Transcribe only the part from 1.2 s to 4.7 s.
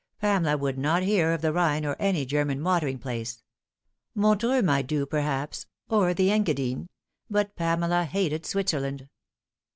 of the Rhine or any German watering place. Montreux